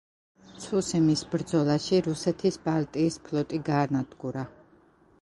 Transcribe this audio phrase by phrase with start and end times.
[0.63, 4.49] ცუსიმის ბრძოლაში რუსეთის ბალტიის ფლოტი გაანადგურა.